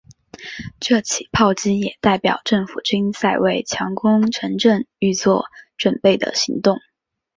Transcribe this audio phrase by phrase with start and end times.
[0.79, 5.45] 这起炮击也代表政府军在为强攻城镇预作
[5.77, 6.79] 准备的行动。